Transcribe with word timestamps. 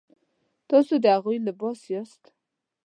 تاسو 0.69 0.93
د 1.03 1.05
هغوی 1.15 1.37
لباس 1.47 1.79
یاست. 1.93 2.23